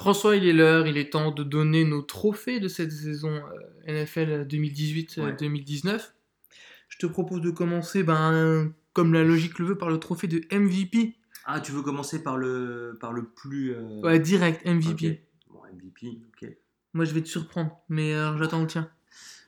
[0.00, 3.42] François, il est l'heure, il est temps de donner nos trophées de cette saison
[3.86, 6.12] euh, NFL 2018-2019.
[6.88, 10.40] Je te propose de commencer, ben, comme la logique le veut, par le trophée de
[10.56, 11.18] MVP.
[11.44, 13.74] Ah, tu veux commencer par le, par le plus.
[13.74, 15.22] euh, Ouais, direct, MVP.
[15.50, 16.48] Bon, MVP, ok.
[16.94, 18.90] Moi, je vais te surprendre, mais euh, j'attends le tien.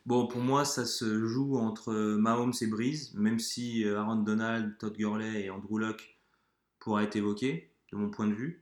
[0.05, 4.77] Bon, pour moi, ça se joue entre Mahomes et Breeze, même si euh, Aaron Donald,
[4.77, 6.19] Todd Gurley et Andrew Luck
[6.79, 8.61] pourraient être évoqués, de mon point de vue.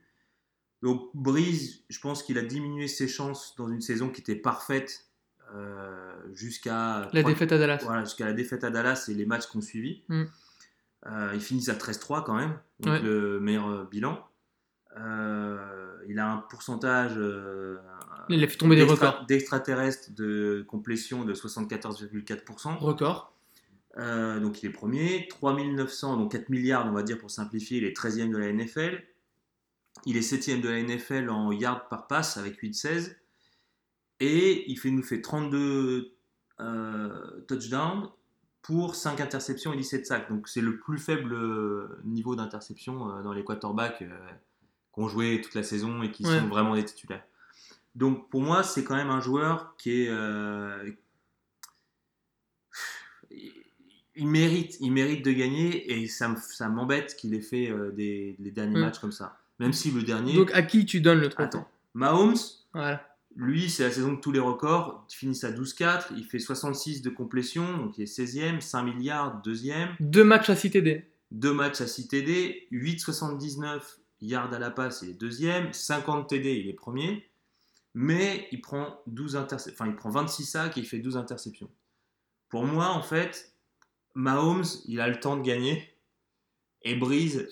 [0.81, 5.05] Donc, Breeze, je pense qu'il a diminué ses chances dans une saison qui était parfaite
[5.53, 7.81] euh, jusqu'à La défaite à Dallas.
[7.83, 10.01] Voilà, jusqu'à la défaite à Dallas et les matchs qu'on suivi.
[10.07, 10.23] Mm.
[11.07, 13.01] Euh, ils finissent à 13-3 quand même, donc Ouais.
[13.01, 14.23] le meilleur euh, bilan.
[14.99, 17.13] Euh, il a un pourcentage
[18.29, 19.25] Il a fait tomber des d'extra- records.
[19.25, 22.77] d'extraterrestres de complétion de 74,4%.
[22.77, 23.33] Record.
[23.97, 25.27] Donc il est premier.
[25.29, 29.03] 3900, donc 4 milliards, on va dire pour simplifier, il est 13e de la NFL.
[30.05, 33.15] Il est 7e de la NFL en yards par passe avec 8-16.
[34.19, 36.13] Et il fait, nous fait 32
[36.59, 38.09] euh, touchdowns
[38.61, 40.29] pour 5 interceptions et 17 sacs.
[40.29, 44.17] Donc c'est le plus faible euh, niveau d'interception euh, dans les quarterbacks euh,
[44.93, 46.39] qui ont joué toute la saison et qui Ouais.
[46.39, 47.23] sont vraiment des titulaires.
[47.95, 50.07] Donc pour moi, c'est quand même un joueur qui est.
[50.09, 50.91] euh,
[54.15, 58.51] il mérite, il mérite de gagner et ça, ça m'embête qu'il ait fait des, les
[58.51, 58.81] derniers Mm.
[58.81, 59.40] matchs comme ça.
[59.61, 60.33] Même si le dernier.
[60.33, 61.67] Donc, à qui tu donnes le trophée Attends.
[61.93, 62.35] Mahomes,
[62.73, 63.05] Voilà.
[63.35, 65.05] lui, c'est la saison de tous les records.
[65.09, 66.07] Il finit à 12-4.
[66.17, 68.59] Il fait 66 de complétion, donc il est 16e.
[68.59, 69.89] 5 milliards, deuxième.
[69.99, 71.05] Deux matchs à citer des.
[71.31, 72.67] Deux matchs à 6 TD.
[72.71, 73.81] 8,79
[74.21, 75.71] yards à la passe, il est deuxième.
[75.71, 77.29] 50 TD, il est premier.
[77.93, 81.69] Mais il prend, 12 interce- enfin, il prend 26 sacs et il fait 12 interceptions.
[82.49, 83.53] Pour moi, en fait,
[84.15, 85.90] Mahomes, il a le temps de gagner.
[86.83, 87.47] Et Breeze,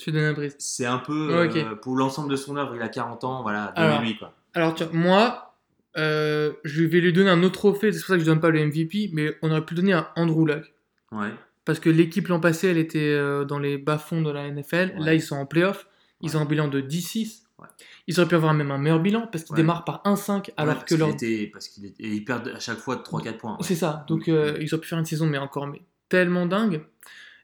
[0.57, 1.55] c'est un peu Ouais, ok.
[1.57, 2.75] euh, pour l'ensemble de son œuvre.
[2.75, 4.33] Il a 40 ans, voilà, Alors, donnez-lui quoi.
[4.55, 5.53] Alors, moi,
[5.97, 7.91] euh, je vais lui donner un autre trophée.
[7.91, 10.11] C'est pour ça que je donne pas le MVP, mais on aurait pu donner à
[10.15, 10.73] Andrew Luck.
[11.11, 11.29] Ouais.
[11.65, 14.95] Parce que l'équipe l'an passé, elle était euh, dans les bas-fonds de la NFL.
[14.97, 15.05] Ouais.
[15.05, 15.87] Là, ils sont en playoff.
[16.21, 16.35] Ils Ouais.
[16.37, 17.43] ont un bilan de 10-6.
[17.59, 17.67] Ouais.
[18.07, 20.95] Ils auraient pu avoir même un meilleur bilan parce qu'ils démarrent par 1-5 alors que
[20.95, 21.09] leur.
[21.09, 23.57] était- parce qu'il était- et ils perdent à chaque fois de 3-4 points.
[23.61, 24.05] C'est ça.
[24.07, 26.81] Donc, euh, ils auraient pu faire une saison, mais encore mais tellement dingue.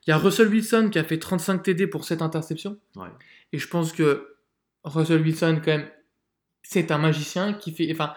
[0.05, 2.77] Il y a Russell Wilson qui a fait 35 TD pour 7 interceptions.
[2.95, 3.07] Ouais.
[3.51, 4.35] Et je pense que
[4.83, 5.89] Russell Wilson, quand même,
[6.61, 7.91] c'est un magicien qui fait.
[7.91, 8.13] Enfin,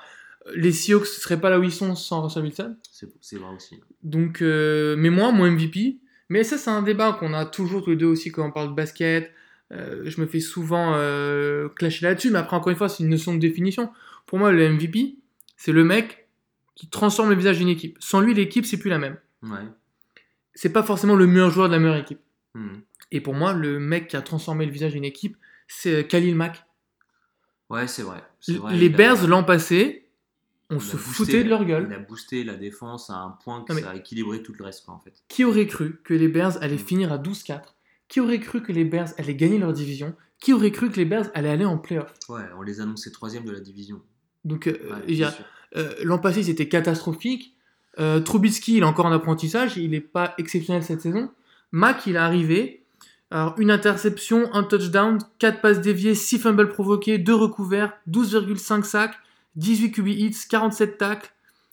[0.55, 2.77] les Seahawks ne seraient pas là où ils sont sans Russell Wilson.
[2.91, 3.81] C'est c'est vrai aussi.
[4.03, 5.99] Donc, euh, mais moi, mon MVP.
[6.31, 8.69] Mais ça, c'est un débat qu'on a toujours tous les deux aussi quand on parle
[8.69, 9.33] de basket.
[9.73, 13.11] Euh, je me fais souvent euh, clasher là-dessus, mais après, encore une fois, c'est une
[13.11, 13.91] notion de définition.
[14.27, 15.17] Pour moi, le MVP,
[15.57, 16.29] c'est le mec
[16.75, 17.97] qui transforme le visage d'une équipe.
[17.99, 19.17] Sans lui, l'équipe, c'est plus la même.
[19.43, 19.67] Ouais.
[20.61, 22.19] C'est pas forcément le meilleur joueur de la meilleure équipe.
[22.57, 22.83] Mhm.
[23.13, 25.37] Et pour moi, le mec qui a transformé le visage d'une équipe,
[25.69, 26.65] c'est euh, Khalil Mack.
[27.71, 28.25] Ouais, c'est vrai.
[28.73, 30.11] Les Bears, l'an passé,
[30.69, 31.87] on se boosté foutait de leur gueule.
[31.89, 34.65] Il a boosté la défense à un point que Non, ça a équilibré tout le
[34.65, 35.23] reste, quoi, en fait.
[35.29, 36.79] Qui aurait cru que les Bears allaient Mm.
[36.79, 37.77] finir à 12-4
[38.09, 40.17] Qui aurait cru que les Bears allaient gagner leur division?
[40.41, 42.13] Qui aurait cru que les Bears allaient aller en playoff?
[42.29, 44.03] Ouais, on les annonçait troisième de la division.
[44.45, 44.77] Donc, euh,
[45.07, 45.23] Ouais,
[45.77, 47.55] euh, l'an passé, c'était catastrophique.
[47.99, 49.77] Euh, Trubisky, il est encore en apprentissage.
[49.77, 51.31] Il n'est pas exceptionnel cette saison.
[51.73, 52.85] Mack, il est arrivé.
[53.31, 59.19] Alors, une interception, un touchdown, 4 passes déviées, 6 fumbles provoqués, 2 recouverts, 12,5 sacs,
[59.57, 61.31] 18 QB hits, 47 tacles,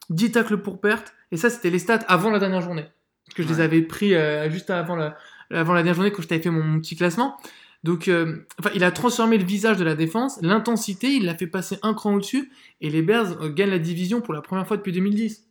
[0.10, 1.14] 10 tacles pour perte.
[1.32, 2.86] Et ça, c'était les stats avant la dernière journée.
[3.26, 5.16] Parce que je les avais pris euh, juste avant la,
[5.50, 7.38] avant la dernière journée quand je t'avais fait mon, mon petit classement.
[7.86, 11.46] Donc, euh, enfin, il a transformé le visage de la défense, l'intensité, il l'a fait
[11.46, 14.76] passer un cran au-dessus, et les Bears euh, gagnent la division pour la première fois
[14.76, 15.45] depuis 2010.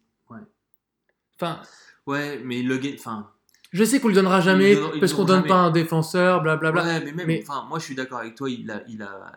[1.44, 1.50] Ouais.
[1.58, 1.68] Enfin,
[2.06, 2.78] Ouais, mais le.
[2.98, 3.30] Enfin,
[3.72, 6.84] je sais qu'on le donnera jamais parce qu'on donne pas un défenseur, blablabla.
[6.84, 7.26] ouais, mais même.
[7.26, 8.48] mais- Enfin, moi, je suis d'accord avec toi.
[8.50, 9.32] Il a, il a,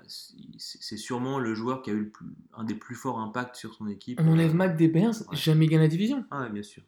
[0.57, 2.25] c'est sûrement le joueur qui a eu le plus-
[2.55, 4.19] un des plus forts impacts sur son équipe.
[4.21, 5.35] On enlève Mac des Bears, Ouais.
[5.37, 6.25] jamais gagne la division.
[6.29, 6.83] Ah, ouais, bien sûr.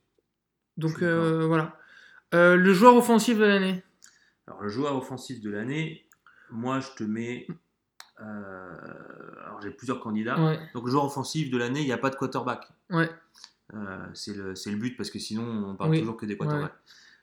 [0.77, 1.75] Donc euh, voilà.
[2.35, 3.81] Euh, le joueur offensif de l'année.
[4.47, 6.05] Alors, le joueur offensif de l'année,
[6.51, 7.47] moi, je te mets.
[8.21, 8.75] euh,
[9.45, 10.39] alors, j'ai plusieurs candidats.
[10.39, 12.67] Ouais, Donc, le joueur offensif de l'année, il n'y a pas de quarterback.
[12.89, 13.09] ouais.
[13.75, 15.99] Euh, c'est le, le but parce que sinon, on parle Oui.
[15.99, 16.73] toujours que des quarterbacks.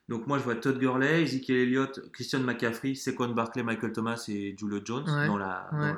[0.09, 4.55] Donc, moi, je vois Todd Gurley, Ezekiel Elliott, Christian McCaffrey, Saquon Barkley, Michael Thomas et
[4.57, 5.27] Julio Jones Ouais.
[5.27, 5.69] dans la.
[5.73, 5.93] Ouais.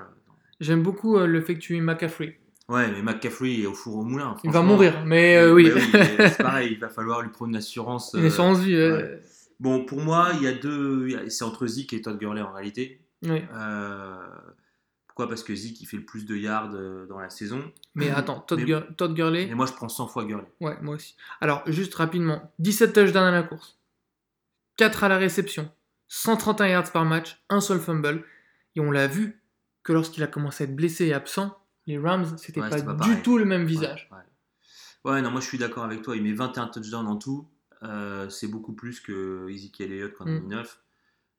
[0.61, 2.41] J'aime beaucoup euh, le fait que tu aies McCaffrey.
[2.69, 4.37] Ouais, mais McCaffrey est au four au moulin.
[4.45, 5.71] Il va mourir, mais euh, oui.
[5.71, 5.81] Bah
[6.31, 8.15] c'est pareil, il va falloir lui prendre une assurance.
[8.19, 8.75] Une assurance vie.
[8.77, 8.93] ouais.
[8.93, 9.21] ouais.
[9.61, 11.09] Bon, pour moi, il y a deux.
[11.29, 13.01] C'est entre Zeke et Todd Gurley en réalité.
[13.25, 13.47] Ouais.
[13.55, 14.17] Euh,
[15.19, 15.31] Pourquoi?
[15.31, 17.73] Parce que Zeke, il fait le plus de yards euh, dans la saison.
[17.97, 19.49] Mais attends, Todd, Mais- Gur- Todd Gurley.
[19.49, 20.47] Et moi, je prends 100 fois Gurley.
[20.61, 21.17] Ouais, moi aussi.
[21.41, 23.81] Alors, juste rapidement 17 touchdowns à la course,
[24.77, 25.73] 4 à la réception,
[26.07, 28.23] 131 yards par match, un seul fumble.
[28.77, 29.43] Et on l'a vu
[29.83, 32.85] que lorsqu'il a commencé à être blessé et absent, les Rams, c'était Ouais, pas, du
[32.87, 33.23] pareil.
[33.25, 34.09] tout le même visage.
[34.13, 35.15] Ouais, ouais.
[35.15, 36.15] Ouais, non, moi je suis d'accord avec toi.
[36.15, 37.49] Il met 21 touchdowns en tout.
[37.83, 40.37] Euh, c'est beaucoup plus que Ezekiel Elliott quand il Mm.
[40.37, 40.81] a mis 9.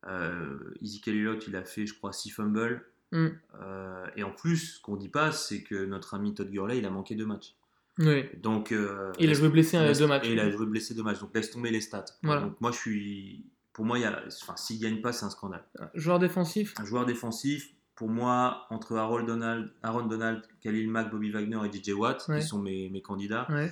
[0.08, 2.86] Euh, Ezekiel Elliott, il a fait, je crois, 6 fumbles.
[3.12, 3.28] Mm.
[3.62, 6.86] Euh, et en plus, ce qu'on dit pas, c'est que notre ami Todd Gurley, il
[6.86, 7.56] a manqué deux matchs.
[7.98, 8.26] Oui.
[8.42, 10.26] Donc, euh, Il a joué blessé à deux matchs.
[10.26, 11.20] Et il a joué blessé deux matchs.
[11.20, 12.06] Donc laisse tomber les stats.
[12.24, 12.42] Voilà.
[12.42, 13.46] Donc moi, je suis.
[13.74, 14.22] Pour moi, il y a...
[14.42, 15.64] enfin, s'il gagne pas, c'est un scandale.
[15.96, 21.32] Joueur défensif, Un joueur défensif, pour moi, entre Aaron Donald, Aaron Donald Khalil Mack, Bobby
[21.32, 22.40] Wagner et DJ Watt, Ouais.
[22.40, 23.72] qui sont mes, mes candidats, ouais.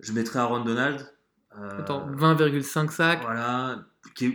[0.00, 1.12] je mettrais Aaron Donald.
[1.58, 3.84] Euh, Attends, 20,5 sacs, Voilà.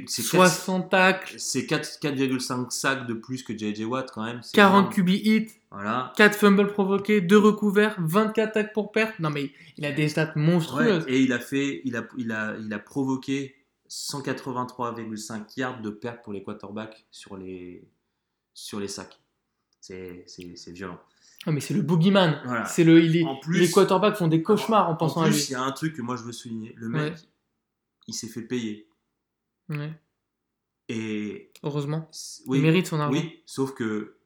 [0.08, 4.42] C'est 60 tacles, 4,5 sacs de plus que JJ Watt quand même.
[4.44, 4.94] c'est 40 énorme.
[4.94, 6.14] QB hits, Voilà.
[6.18, 9.20] 4 fumbles provoqués, 2 recouverts, 24 tacles pour perte.
[9.20, 11.06] Non mais il a des stats Ouais, monstrueuses.
[11.08, 13.56] et il a fait, il a, il a, il a provoqué
[13.90, 17.88] 183,5 yards de perte pour les quarterbacks sur les,
[18.54, 19.20] sur les sacs.
[19.82, 21.00] C'est, c'est, c'est violent.
[21.46, 22.42] Ah, mais c'est le boogeyman.
[22.46, 22.66] Voilà.
[22.66, 25.28] C'est le, il est- En plus- les quarterbacks font des cauchemars en pensant en à
[25.28, 25.46] plus, lui.
[25.50, 26.74] il y a un truc que moi je veux souligner.
[26.78, 27.20] Le mec, Ouais.
[28.08, 28.88] il s'est fait payer.
[29.70, 29.94] Ouais,
[30.90, 32.10] Et heureusement.
[32.48, 33.18] Il mérite son argent.
[33.20, 34.18] Oui, sauf que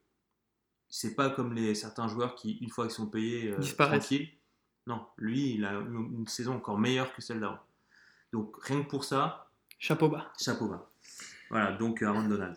[0.88, 4.00] c'est pas comme les certains joueurs qui, une fois qu'ils sont payés, euh, Disparaissent.
[4.06, 4.28] tranquilles.
[4.86, 7.58] Non, lui, il a une, une saison encore meilleure que celle d'avant.
[8.32, 10.32] Donc rien que pour ça, Chapeau bas.
[10.38, 10.90] chapeau bas.
[11.50, 12.56] Voilà, donc Aaron Donald.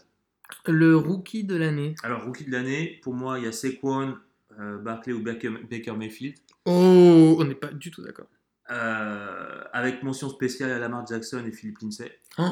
[0.68, 1.96] Le rookie de l'année.
[2.04, 4.18] Alors, rookie de l'année, pour moi, il y a Saquon,
[4.60, 6.36] euh, Barkley ou Baker, Baker Mayfield.
[6.66, 8.28] Oh, on n'est pas du tout d'accord.
[8.74, 12.12] Euh, avec mention spéciale à Lamar Jackson et Philippe Lindsay.
[12.40, 12.44] Oh,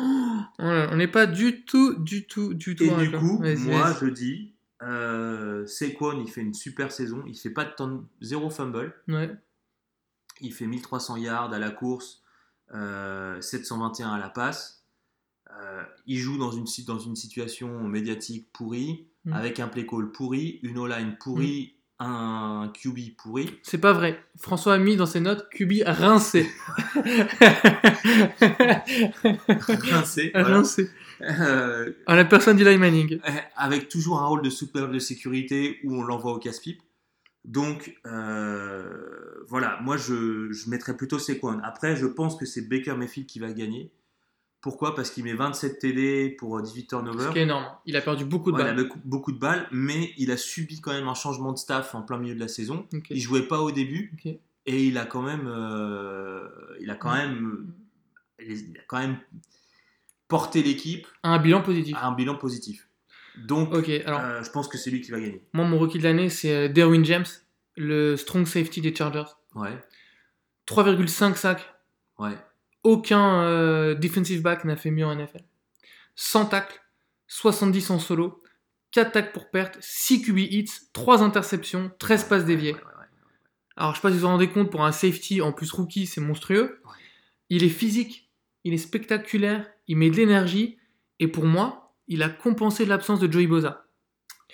[0.59, 2.83] on n'est pas du tout, du tout, du tout.
[2.83, 4.53] Et du coup, moi, je dis,
[4.83, 7.23] euh, Saquon, il fait une super saison.
[7.27, 8.93] Il fait pas de temps, de- zéro fumble.
[9.07, 9.31] Ouais.
[10.41, 12.21] Il fait 1300 yards à la course,
[12.73, 14.83] euh, 721 à la passe.
[15.59, 19.33] Euh, il joue dans une, dans une situation médiatique pourrie, Mm.
[19.33, 23.59] avec un play call pourri, une O-line pourrie, un QB pourri.
[23.63, 24.19] C'est pas vrai.
[24.37, 26.49] François a mis dans ses notes QB rincé.
[29.67, 30.47] Rincé, voilà.
[30.57, 30.89] rincé.
[31.21, 33.19] Euh, À la personne d'Eli Manning.
[33.55, 36.81] avec toujours un rôle de super de sécurité où on l'envoie au casse-pipe.
[37.45, 41.59] Donc euh, voilà, moi je, je mettrais plutôt Saquon.
[41.63, 43.91] Après, je pense que c'est Baker Mayfield qui va gagner.
[44.61, 44.93] Pourquoi?
[44.95, 47.31] Parce qu'il met 27 TD pour euh, 18 Ce turnovers.
[47.33, 47.65] qui est énorme.
[47.85, 48.75] Il a perdu beaucoup de Ouais, il balles.
[48.83, 52.03] beaucoup, beaucoup de balles, mais il a subi quand même un changement de staff en
[52.03, 52.85] plein milieu de la saison.
[52.93, 53.07] Ok.
[53.09, 54.13] Il jouait pas au début
[54.67, 56.47] et il a quand même, euh,
[56.79, 57.73] il a quand même,
[58.39, 59.17] il a quand même
[60.27, 61.95] porté l'équipe Un bilan positif.
[61.99, 62.87] à un bilan positif.
[63.37, 65.41] Donc, Ok, alors euh, je pense que c'est lui qui va gagner.
[65.53, 67.25] moi mon rookie de l'année c'est euh, Derwin James,
[67.77, 69.23] le strong safety des Chargers.
[69.55, 69.77] Ouais,
[70.67, 71.73] 3,5 sacs.
[72.19, 72.37] ouais.
[72.83, 75.43] Aucun euh, defensive back n'a fait mieux en NFL.
[76.15, 76.81] 100 tacles,
[77.27, 78.43] 70 en solo,
[78.91, 82.75] 4 tacles pour perte, 6 QB hits, 3 interceptions, 13 passes déviées.
[83.77, 86.05] Alors, je sais pas si vous vous rendez compte, pour un safety, en plus rookie,
[86.05, 86.81] c'est monstrueux.
[87.49, 88.29] Il est physique,
[88.63, 90.77] il est spectaculaire, il met de l'énergie,
[91.19, 93.85] et pour moi, il a compensé l'absence de Joey Boza.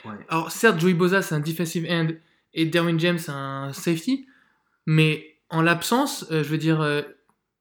[0.05, 0.13] Ouais.
[0.29, 2.09] Alors, certes, Joey Boza, c'est un defensive end,
[2.53, 4.27] et Derwin James, c'est un safety,
[4.85, 7.01] mais en l'absence, euh, je veux dire, euh,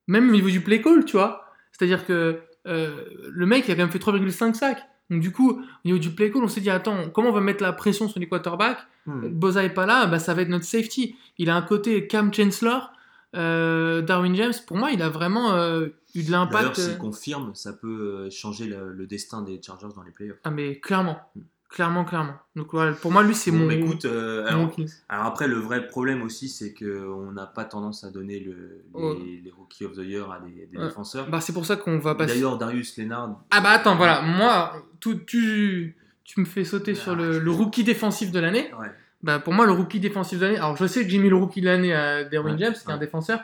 [0.07, 3.75] même au niveau du play call, tu vois, c'est-à-dire que euh, le mec, il a
[3.75, 4.83] quand même fait 3,5 sacs.
[5.09, 7.39] Donc, du coup, au niveau du play call, on s'est dit, attends, comment on va
[7.41, 9.29] mettre la pression sur les quarterbacks Hmm.
[9.29, 11.15] Boza est pas là, bah, ça va être notre safety.
[11.37, 12.91] Il a un côté Cam Chancellor,
[13.37, 14.51] euh, Darwin James.
[14.67, 16.75] Pour moi, il a vraiment euh, eu de D'ailleurs, l'impact.
[16.75, 20.39] s'il euh, confirme, ça peut changer le, le destin des Chargers dans les playoffs.
[20.43, 21.17] Ah, mais clairement.
[21.37, 21.41] Hmm.
[21.69, 22.35] Clairement, clairement.
[22.55, 22.71] Donc,
[23.01, 23.67] pour moi, lui, c'est Bon, mon.
[23.67, 28.09] bah, écoute, euh, alors, après, le vrai problème aussi, c'est qu'on n'a pas tendance à
[28.09, 29.15] donner le, les, Oh.
[29.43, 30.85] les Rookie of the Year à des, des Ouais.
[30.85, 31.29] défenseurs.
[31.29, 32.35] Bah, c'est pour ça qu'on va passer.
[32.35, 33.41] D'ailleurs, Darius Leonard.
[33.51, 34.21] Ah, bah, attends, voilà.
[34.21, 38.71] Moi, tout, tu, tu me fais sauter Ah, sur le, le rookie défensif de l'année.
[38.79, 38.87] Ouais.
[39.21, 40.57] Bah, pour moi, le rookie défensif de l'année.
[40.57, 42.93] Alors, je sais que j'ai mis le rookie de l'année à Derwin James, qui est
[42.93, 43.41] un défenseur.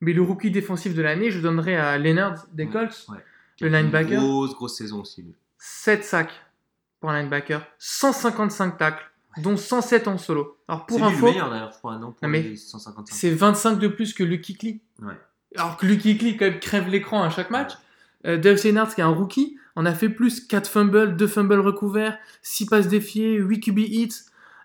[0.00, 3.06] Mais le rookie défensif de l'année, je donnerais à Leonard des Colts.
[3.60, 4.12] Le linebacker.
[4.22, 5.22] Une grosse, grosse saison aussi.
[5.22, 5.34] lui.
[5.58, 6.30] 7 sacs
[7.00, 10.58] pour un linebacker, 155 tacles, dont 107 en solo.
[10.68, 13.06] Alors pour info, le meilleur d'ailleurs, je crois, non Pour mais les 155.
[13.10, 14.80] c'est 25 de plus que Luke Kuechly.
[15.02, 15.14] Ouais.
[15.56, 17.72] Alors que Luke Kuechly quand même crève l'écran à chaque match.
[18.26, 21.60] Euh, Dave Seinhardt, qui est un rookie, en a fait plus 4 fumbles, 2 fumbles
[21.60, 24.14] recouverts, 6 passes défiées, 8 QB hits.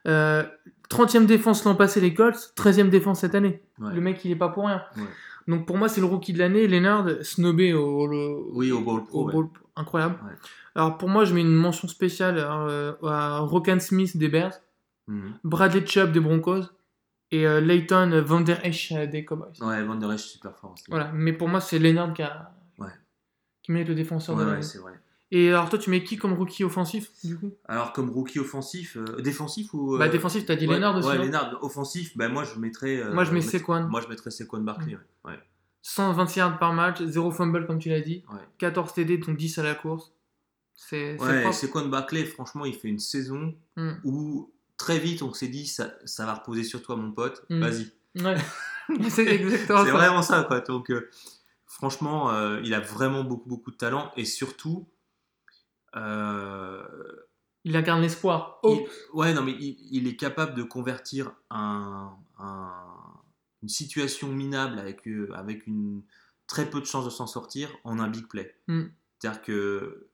[0.08, 0.44] Euh,
[0.90, 3.62] 30e défense l'an passé les Colts, 13e défense cette année.
[3.80, 3.94] Ouais.
[3.94, 4.84] Le mec il est pas pour rien.
[4.98, 5.04] Ouais.
[5.48, 9.04] Donc pour moi c'est le rookie de l'année, Leonard snobé au, au- Oui, au Bowl
[9.06, 9.50] Pro, au ouais.
[9.76, 10.16] Incroyable.
[10.26, 10.34] Ouais.
[10.76, 14.54] Alors pour moi je mets une mention spéciale euh, à Rokan Smith des Bears,
[15.08, 15.34] Mhm.
[15.44, 16.62] Bradley Chubb des Broncos
[17.32, 19.52] et euh, Leighton Van Der Esch euh, des Cowboys.
[19.62, 20.86] Ouais, Van Der Esch, super fort aussi.
[20.90, 22.52] Voilà, mais pour moi c'est Leonard qui, a...
[22.78, 22.90] Ouais.
[23.64, 24.64] qui mérite le défenseur Ouais, de ouais, l'année.
[24.66, 24.94] c'est vrai.
[25.34, 27.54] Et alors, toi, tu mets qui comme rookie offensif, du coup?
[27.66, 29.98] Alors, comme rookie offensif, euh, défensif ou.
[29.98, 31.08] Bah, euh, défensif, t'as dit ouais, Leonard aussi.
[31.08, 31.58] Ouais, non Leonard.
[31.64, 32.98] Offensif, bah, moi je mettrais.
[32.98, 33.88] euh, Moi, je mets Saquon.
[33.88, 34.96] Moi je mettrais Saquon Barkley.
[34.96, 35.32] ouais.
[35.32, 35.40] Ouais.
[35.84, 38.24] 120 yards par match, 0 fumble, comme tu l'as dit.
[38.32, 38.40] Ouais.
[38.58, 40.12] 14 TD, dont 10 à la course.
[40.76, 41.54] C'est c'est Ouais.
[41.54, 43.92] Saquon Barkley, franchement, il fait une saison Mm.
[44.04, 47.46] où très vite on s'est dit ça, ça va reposer sur toi, mon pote.
[47.50, 47.60] Mm.
[47.62, 47.92] Vas-y.
[48.22, 48.36] Ouais.
[49.10, 49.98] c'est exactement C'est ça.
[49.98, 50.60] vraiment ça, quoi.
[50.60, 50.92] Donc,
[51.66, 52.32] franchement,
[52.64, 54.88] il a vraiment beaucoup, beaucoup de talent et surtout.
[55.96, 56.84] Euh,
[57.64, 58.60] Il incarne l'espoir.
[58.64, 58.88] Oh.
[59.14, 62.72] ouais, non, mais il, il est capable de convertir un, un-
[63.62, 66.02] une situation minable avec, euh, avec une
[66.48, 68.56] très peu de chances de s'en sortir en un big play.
[68.68, 68.84] Mm.
[69.20, 70.08] C'est-à-dire que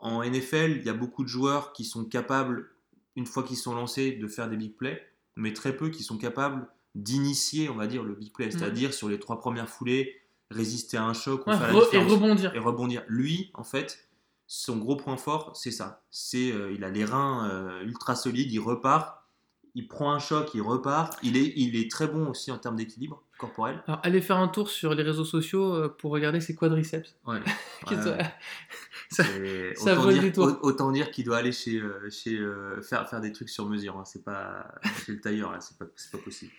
[0.00, 2.68] en NFL, il y a beaucoup de joueurs qui sont capables,
[3.16, 5.02] une fois qu'ils sont lancés, de faire des big plays,
[5.36, 8.50] mais très peu qui sont capables d'initier, on va dire, le big play.
[8.50, 12.54] C'est-à-dire sur les trois premières foulées, résister à un choc ou faire la et rebondir.
[12.54, 13.02] et rebondir.
[13.08, 14.06] Lui, en fait,
[14.56, 16.02] son gros point fort, c'est ça.
[16.10, 19.24] C'est euh, il a les reins euh, ultra solides, il repart,
[19.74, 21.18] il prend un choc, il repart.
[21.24, 23.82] Il est, il est très bon aussi en termes d'équilibre corporel.
[23.88, 27.16] Alors, allez faire un tour sur les réseaux sociaux euh, pour regarder ses quadriceps.
[27.26, 27.40] Ouais.
[27.90, 27.96] Ouais,
[29.10, 29.24] Ça-
[29.76, 32.40] ça autant, dire, autant qu'il doit aller chez, chez
[32.88, 33.98] faire, faire des trucs sur mesure.
[33.98, 34.04] hein.
[34.06, 34.66] C'est pas
[35.04, 35.84] chez le tailleur là, c'est pas,
[36.24, 36.52] possible.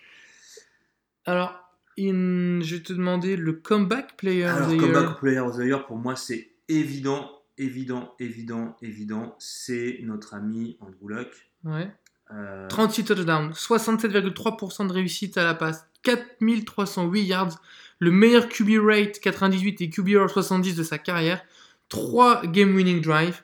[1.24, 1.54] Alors,
[1.98, 5.16] in- je vais te demander le comeback player Alors, of the comeback year.
[5.18, 9.34] player of the year, pour moi, c'est évident, évident, évident, évident.
[9.38, 11.50] C'est notre ami Andrew Luck.
[11.64, 11.90] Ouais.
[12.32, 17.60] Euh, 36 touchdowns, 67,3% de réussite à la passe, 4308 yards,
[18.00, 21.42] le meilleur QB rate 98 et QBR 70 de sa carrière,
[21.88, 23.42] 3 game winning drive.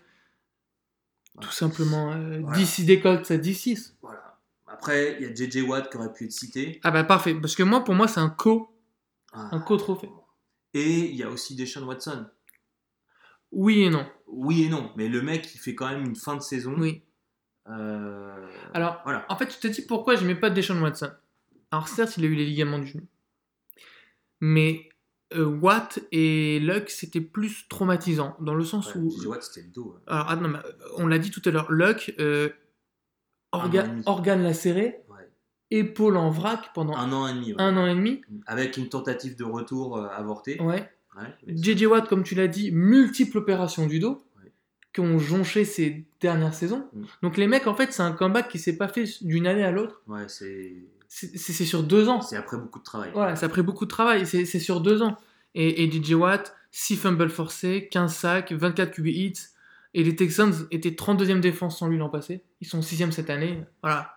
[1.40, 2.58] Tout simplement, euh, Voilà.
[2.58, 3.94] 10 des Colts à 10-6.
[4.02, 4.38] Voilà.
[4.66, 6.80] Après, il y a JJ Watt qui aurait pu être cité.
[6.82, 8.68] Ah bah parfait, parce que moi, pour moi, c'est un co,
[9.32, 9.48] Ah.
[9.52, 10.10] un co-trophée.
[10.74, 12.26] Et il y a aussi Deshaun Watson.
[13.52, 14.06] Oui et non.
[14.26, 16.74] Oui et non, mais le mec, il fait quand même une fin de saison.
[16.78, 17.02] Oui.
[17.68, 19.24] Euh, Alors, voilà.
[19.28, 21.10] En fait, tu te dis pourquoi j'aimais pas Deshaun Watson.
[21.70, 23.06] Alors certes, il a eu les ligaments du genou.
[24.40, 24.88] Mais
[25.34, 28.36] euh, Watt et Luck, c'était plus traumatisant.
[28.40, 29.28] Dans le sens Ouais, où...
[29.28, 29.94] Watt, c'était le dos.
[29.96, 30.02] hein.
[30.06, 32.48] Alors, ah non, mais, euh, on l'a dit tout à l'heure, Luck, euh,
[33.52, 35.28] Un orga- organe lacéré, Ouais.
[35.70, 37.52] épaule en vrac pendant un, Un an et demi.
[37.54, 37.62] ouais.
[37.62, 38.22] an et demi.
[38.46, 40.60] Avec une tentative de retour avortée.
[40.60, 40.90] Ouais.
[41.16, 44.50] Ouais, JJ Watt, comme tu l'as dit, multiples opérations du dos Ouais.
[44.94, 46.86] qui ont jonché ces dernières saisons.
[46.94, 47.02] Mm.
[47.22, 49.70] Donc les mecs, en fait, c'est un comeback qui s'est pas fait d'une année à
[49.70, 50.02] l'autre.
[50.06, 50.72] Ouais, c'est
[51.08, 52.22] C'est c'est- c'est sur deux ans.
[52.22, 53.10] c'est après beaucoup de travail.
[53.12, 55.18] Voilà, ça a pris beaucoup de travail, c'est c'est sur deux ans.
[55.54, 59.34] Et, et DJ Watt, 6 fumbles forcés, 15 sacs, 24 QB hits.
[59.92, 62.42] Et les Texans étaient 32e défense sans lui l'an passé.
[62.62, 63.62] Ils sont 6e cette année.
[63.82, 64.14] Voilà.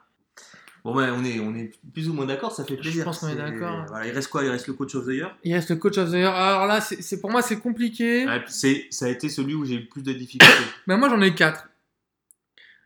[0.85, 3.03] Bon, ouais, on est, on est plus ou moins d'accord, ça fait Je plaisir.
[3.05, 3.85] pense qu'on est d'accord.
[3.87, 4.43] Voilà, il reste quoi?
[4.43, 5.35] Il reste le coach of the year?
[5.43, 6.31] Il reste le coach of the year.
[6.33, 8.25] Alors là, c'est pour moi, c'est compliqué.
[8.27, 10.53] Ouais, c'est, ça a été celui où j'ai eu le plus de difficultés.
[10.85, 11.67] Mais moi, j'en ai 4.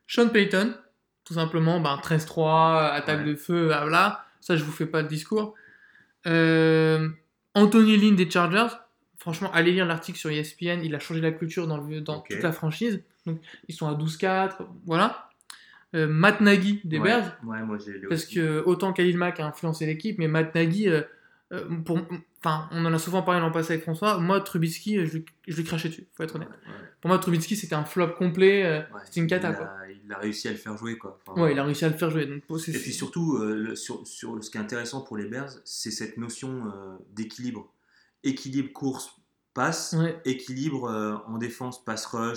[0.07, 0.73] Sean Payton,
[1.25, 3.25] tout simplement, ben, 13-3, attaque Ouais.
[3.25, 4.25] de feu, ah, voilà.
[4.39, 5.53] Ça, je vous fais pas le discours.
[6.25, 7.09] Euh,
[7.53, 8.73] Anthony Lynn des Chargers.
[9.17, 10.81] Franchement, allez lire l'article sur ESPN.
[10.83, 13.03] Il a changé la culture dans, le- dans toute la franchise.
[13.25, 14.57] Donc, ils sont à 12-4.
[14.85, 15.28] Voilà.
[15.95, 17.05] Euh, Matt Nagy des ouais.
[17.05, 17.37] Bears.
[17.43, 17.93] Ouais, moi j'ai.
[18.07, 21.01] Parce que autant Khalil Mack a influencé l'équipe, mais Matt Nagy, euh,
[21.51, 21.99] euh, pour,
[22.43, 24.19] enfin, on en a souvent parlé l'an passé avec François.
[24.19, 26.49] Moi, Trubisky, euh, je, lui- je lui crachais dessus, faut être honnête.
[27.01, 28.65] Pour moi, Trubisky, c'était un flop complet.
[28.65, 29.65] euh, c'était une cata, il quoi.
[29.65, 31.19] A, il a réussi à le faire jouer, quoi.
[31.25, 32.27] Enfin, Ouais, il a réussi à le faire jouer.
[32.27, 35.89] Donc, Et puis surtout, le- sur, sur ce qui est intéressant pour les Bears, c'est
[35.91, 36.71] cette notion
[37.15, 37.71] d'équilibre.
[38.23, 41.83] Équilibre course-passe, équilibre en défense,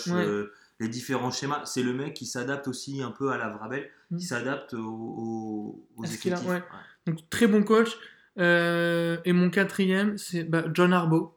[0.09, 0.47] euh,
[0.81, 1.65] les différents schémas.
[1.65, 4.19] C'est le mec qui s'adapte aussi un peu à la Vrabel, Mm.
[4.19, 6.63] qui s'adapte aux, aux, a, ouais.
[7.07, 7.97] Donc, très bon coach.
[8.39, 11.33] Euh, et mon quatrième, c'est bah, John Harbaugh.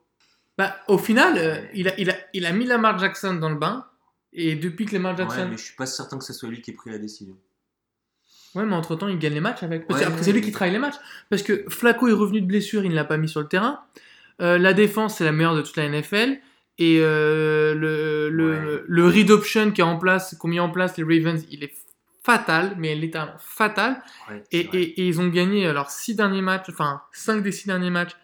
[0.58, 3.56] Bah, au final, euh, il, a, il, a, il a mis Lamar Jackson dans le
[3.56, 3.86] bain.
[4.34, 5.48] Et depuis que Lamar Ouais, Jackson.
[5.50, 7.38] mais je suis pas certain que ce soit lui qui ait pris la décision.
[8.54, 9.90] Ouais, mais entre temps, il gagne les matchs avec.
[9.90, 10.46] Ouais, après, ouais, c'est lui ouais.
[10.46, 10.96] qui travaille les matchs.
[11.30, 13.82] Parce que Flacco est revenu de blessure, il ne l'a pas mis sur le terrain.
[14.42, 16.40] Euh, la défense, c'est la meilleure de toute la NFL.
[16.78, 18.84] Et euh, le, le, Ouais.
[18.86, 21.74] le read option qui est en place, qu'ont mis en place les Ravens, il est
[22.24, 24.02] fatal, mais littéralement fatal.
[24.30, 27.68] Ouais, Et, et, et ils ont gagné alors six derniers matchs, enfin 5 des six
[27.68, 28.16] derniers matchs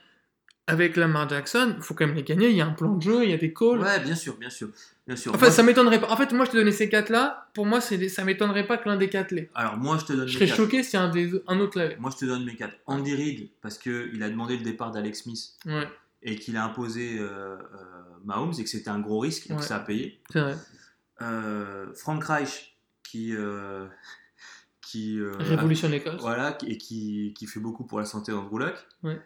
[0.67, 1.75] avec Lamar Jackson.
[1.77, 2.49] Il faut quand même les gagner.
[2.49, 3.79] Il y a un plan de jeu, il y a des calls.
[3.79, 4.69] Ouais, bien sûr, bien sûr.
[5.07, 5.31] Bien sûr.
[5.33, 6.09] Enfin, Moi, ça m'étonnerait pas.
[6.11, 7.47] En fait, moi, je te donnais ces quatre là.
[7.53, 9.49] Pour moi, c'est ça m'étonnerait pas que l'un des quatre l'ait.
[9.55, 11.95] Alors, moi, je te donne Je serais choqué si un, des, un autre l'avait.
[11.97, 12.75] Moi, je te donne mes quatre.
[12.85, 15.87] Andy Reid, parce qu'il a demandé le départ d'Alex Smith Ouais,
[16.23, 17.57] et qu'il a imposé euh, euh,
[18.23, 19.59] Mahomes et que c'était un gros risque et Ouais.
[19.59, 20.21] que ça a payé.
[20.31, 20.57] c'est vrai.
[21.21, 23.33] Euh, Frank Reich, qui.
[24.81, 26.19] qui euh, Révolution l'Écosse.
[26.21, 28.75] Voilà, et qui, qui fait beaucoup pour la santé d'Andrew Luck.
[29.03, 29.21] Ouais.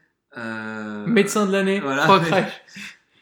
[1.08, 2.04] Médecin de l'année, voilà.
[2.04, 2.54] Frank Reich.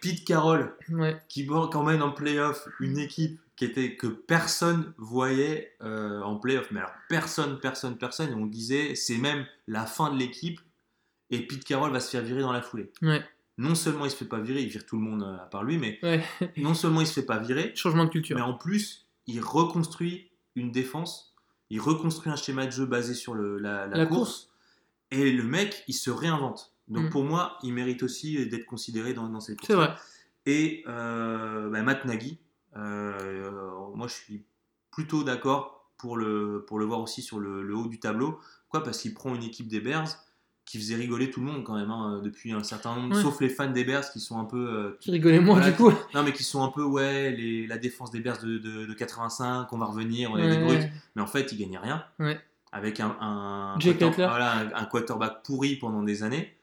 [0.02, 1.22] Pete Carroll Ouais.
[1.30, 6.68] qui emmène en playoff une équipe qui était que personne voyait euh, en playoff.
[6.72, 8.32] Mais alors personne, personne, personne.
[8.32, 10.60] Et on disait c'est même la fin de l'équipe
[11.30, 12.92] et Pete Carroll va se faire virer dans la foulée.
[13.02, 13.24] Ouais.
[13.58, 15.64] Non seulement il se fait pas virer, il vire tout le monde euh, à part
[15.64, 16.24] lui, mais Ouais.
[16.58, 18.36] non seulement il se fait pas virer, Changement de culture.
[18.36, 21.36] mais en plus il reconstruit une défense,
[21.70, 24.50] il reconstruit un schéma de jeu basé sur le, la, la La course, course.
[25.12, 26.72] et le mec il se réinvente.
[26.90, 27.10] Donc Mm.
[27.12, 29.68] pour moi, il mérite aussi d'être considéré dans, dans cette course.
[29.68, 29.96] C'est vrai.
[30.46, 32.38] Et euh, bah, Matt Nagy,
[32.76, 34.44] euh, moi je suis
[34.92, 38.40] plutôt d'accord pour le, pour le voir aussi sur le, le haut du tableau.
[38.64, 38.84] Pourquoi?
[38.84, 40.10] Parce qu'il prend une équipe des Bears
[40.66, 43.22] qui faisait rigoler tout le monde quand même hein, depuis un certain nombre, Ouais.
[43.22, 44.58] sauf les fans des Bears qui sont un peu...
[44.70, 45.92] euh, Tu rigolais moins Voilà, du coup.
[46.14, 48.94] non mais qui sont un peu, ouais, les, la défense des Bears de, de, de
[48.94, 50.88] 85, on va revenir, on est des brutes.
[51.16, 52.04] Mais en fait, ils gagnaient rien.
[52.20, 52.40] Ouais.
[52.72, 56.56] Avec un, un, quarter- voilà, un, un quarterback pourri pendant des années,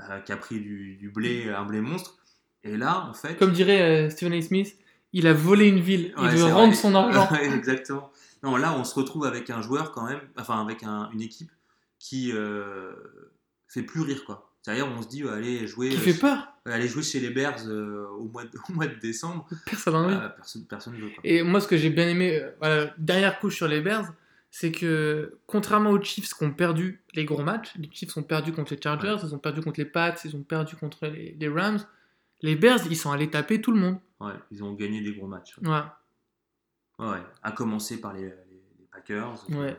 [0.00, 2.16] euh, qui a pris du, du blé, un blé monstre.
[2.62, 3.36] Et là, en fait...
[3.36, 4.42] Comme dirait euh, Stephen A.
[4.42, 4.76] Smith,
[5.12, 6.12] il a volé une ville.
[6.18, 6.52] Il veut vrai.
[6.52, 7.28] rendre son argent.
[7.42, 8.10] Exactement.
[8.42, 11.50] Non, là, on se retrouve avec un joueur quand même, enfin avec un- une équipe
[12.00, 12.92] qui euh,
[13.68, 14.52] fait plus rire quoi.
[14.62, 16.52] C'est-à-dire, on se dit, allez jouer, qui euh, fait peur.
[16.66, 19.46] allez jouer chez les Bears euh, au, mois de, au mois de décembre.
[19.64, 21.08] Personne n'en personne, personne veut.
[21.08, 21.20] Quoi.
[21.22, 22.42] Et moi, ce que j'ai bien aimé,
[22.98, 24.12] dernière couche sur les Bears,
[24.50, 28.52] c'est que contrairement aux Chiefs qui ont perdu les gros matchs, les Chiefs ont perdu
[28.52, 31.48] contre les Chargers, ils ont perdu contre les Pats, ils ont perdu contre les, les
[31.48, 31.78] Rams.
[32.42, 33.98] Les Bears, ils sont allés taper tout le monde.
[34.18, 35.56] Ouais, ils ont gagné des gros matchs.
[35.62, 35.80] Ouais,
[36.98, 37.22] ouais.
[37.42, 38.28] À commencer par les, les-
[38.78, 39.48] les Packers.
[39.50, 39.76] Ouais.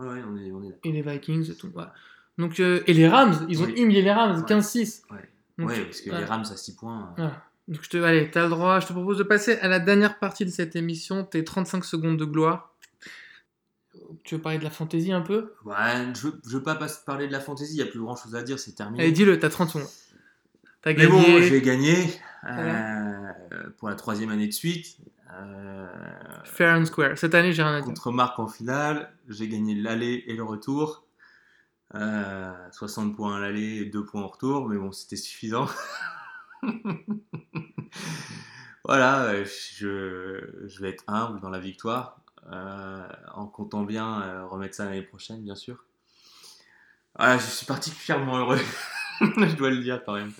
[0.00, 0.78] Ouais, ouais, on est, on est.
[0.84, 1.70] Et les Vikings et tout.
[1.72, 1.92] Voilà.
[2.38, 3.72] Donc, euh, et les Rams, ils ont Oui.
[3.80, 4.46] humilié les Rams, Ouais.
[4.46, 5.02] 15-6.
[5.10, 5.18] Ouais.
[5.58, 6.18] Donc, Ouais, parce que ouais.
[6.18, 7.14] les Rams à 6 points.
[7.18, 7.28] euh.
[7.68, 8.80] Donc, je te, allez, t'as le droit.
[8.80, 12.16] Je te propose de passer à la dernière partie de cette émission, tes 35 secondes
[12.16, 12.74] de gloire.
[14.24, 15.52] Tu veux parler de la fantaisie un peu?
[15.64, 15.74] Ouais,
[16.14, 18.34] je veux, je veux pas parler de la fantaisie, il n'y a plus grand chose
[18.34, 19.02] à dire, c'est terminé.
[19.04, 19.88] Allez, dis-le, t'as 30 secondes.
[20.82, 21.10] T'as Mais gagné.
[21.10, 21.94] bon, j'ai gagné
[22.42, 23.34] Voilà.
[23.52, 24.96] euh, pour la troisième année de suite.
[25.34, 25.86] Euh,
[26.44, 27.16] Fair and square.
[27.16, 27.86] Cette année, j'ai rien à dire.
[27.86, 31.04] contre Marc en finale, j'ai gagné l'aller et le retour.
[31.94, 35.66] Euh, 60 points à l'aller et 2 points au retour, mais bon, c'était suffisant.
[38.84, 42.20] voilà, euh, je, je vais être humble dans la victoire,
[42.52, 45.84] euh, en comptant bien euh, remettre ça l'année prochaine, bien sûr.
[47.16, 48.60] Voilà, je suis particulièrement heureux,
[49.20, 50.32] je dois le dire quand même.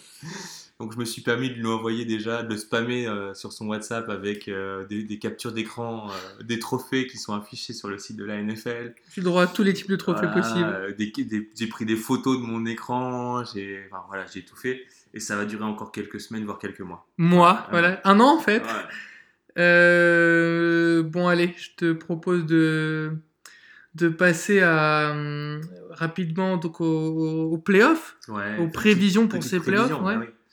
[0.80, 3.68] Donc je me suis permis de lui envoyer déjà, de le spammer euh, sur son
[3.68, 7.98] WhatsApp avec euh, des, des captures d'écran, euh, des trophées qui sont affichés sur le
[7.98, 8.94] site de la NFL.
[9.14, 10.96] J'ai le droit à tous les types de trophées Voilà, possibles.
[10.96, 14.80] des- des- j'ai pris des photos de mon écran, j'ai enfin, voilà, j'ai tout fait.
[15.12, 17.06] Et ça va durer encore quelques semaines, voire quelques mois.
[17.18, 17.58] Moi, Ouais.
[17.70, 18.00] voilà.
[18.04, 18.62] Un an, en fait.
[19.56, 21.02] Ouais.
[21.02, 23.12] Bon, allez, je te propose de,
[23.96, 25.14] de passer à,
[25.90, 26.84] rapidement donc, au,
[27.52, 29.88] au playoff, Ouais, aux petite- prévisions pour ces playoffs.
[29.88, 30.14] prévision, ouais.
[30.16, 30.34] bah oui.